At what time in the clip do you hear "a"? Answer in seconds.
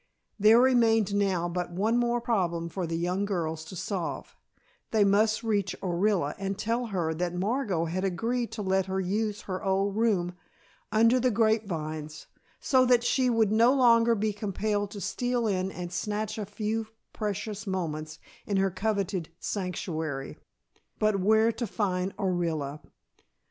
16.39-16.47